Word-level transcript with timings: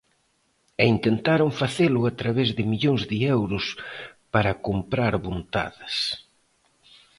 E 0.81 0.83
intentaron 0.95 1.49
facelo 1.61 2.01
a 2.05 2.11
través 2.19 2.49
de 2.57 2.63
millóns 2.71 3.01
de 3.11 3.17
euros 3.37 3.65
para 4.33 4.59
comprar 4.67 5.13
vontades. 5.27 5.95